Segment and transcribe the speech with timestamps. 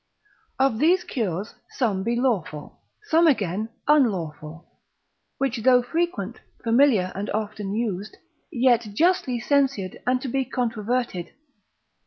[0.57, 4.67] Of these cures some be lawful, some again unlawful,
[5.37, 8.17] which though frequent, familiar, and often used,
[8.51, 11.33] yet justly censured, and to be controverted.